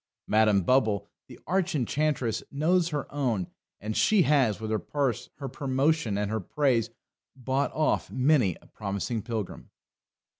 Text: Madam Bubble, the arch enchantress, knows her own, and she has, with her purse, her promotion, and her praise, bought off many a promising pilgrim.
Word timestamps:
Madam 0.25 0.63
Bubble, 0.63 1.11
the 1.27 1.39
arch 1.45 1.75
enchantress, 1.75 2.41
knows 2.49 2.89
her 2.89 3.05
own, 3.13 3.45
and 3.79 3.95
she 3.95 4.23
has, 4.23 4.59
with 4.59 4.71
her 4.71 4.79
purse, 4.79 5.29
her 5.35 5.47
promotion, 5.47 6.17
and 6.17 6.31
her 6.31 6.39
praise, 6.39 6.89
bought 7.35 7.71
off 7.73 8.09
many 8.09 8.57
a 8.63 8.65
promising 8.65 9.21
pilgrim. 9.21 9.69